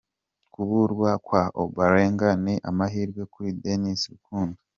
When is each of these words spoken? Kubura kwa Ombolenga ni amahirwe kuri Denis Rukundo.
Kubura 0.53 1.13
kwa 1.25 1.43
Ombolenga 1.61 2.29
ni 2.43 2.55
amahirwe 2.69 3.21
kuri 3.33 3.49
Denis 3.63 4.01
Rukundo. 4.11 4.57